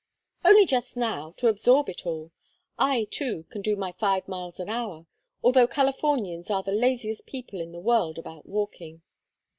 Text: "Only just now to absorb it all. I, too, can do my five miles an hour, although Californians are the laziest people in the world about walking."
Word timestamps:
"Only 0.43 0.65
just 0.65 0.97
now 0.97 1.31
to 1.37 1.47
absorb 1.47 1.87
it 1.87 2.07
all. 2.07 2.31
I, 2.75 3.05
too, 3.11 3.45
can 3.51 3.61
do 3.61 3.75
my 3.75 3.91
five 3.91 4.27
miles 4.27 4.59
an 4.59 4.67
hour, 4.67 5.05
although 5.43 5.67
Californians 5.67 6.49
are 6.49 6.63
the 6.63 6.71
laziest 6.71 7.27
people 7.27 7.61
in 7.61 7.71
the 7.71 7.79
world 7.79 8.17
about 8.17 8.47
walking." 8.49 9.03